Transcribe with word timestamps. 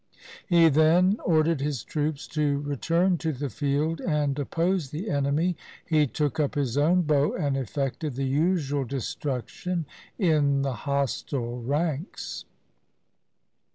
He 0.47 0.67
then 0.67 1.19
ordered 1.23 1.61
his 1.61 1.83
troops 1.83 2.27
to 2.29 2.57
return 2.61 3.19
to 3.19 3.31
the 3.31 3.51
field 3.51 3.99
and 4.01 4.39
oppose 4.39 4.89
the 4.89 5.11
enemy. 5.11 5.55
He 5.85 6.07
took 6.07 6.39
up 6.39 6.55
his 6.55 6.75
own 6.75 7.03
bow 7.03 7.35
and 7.35 7.55
effected 7.55 8.15
the 8.15 8.25
usual 8.25 8.83
destruction 8.83 9.85
in 10.17 10.63
the 10.63 10.73
hostile 10.73 11.61
ranks. 11.61 12.45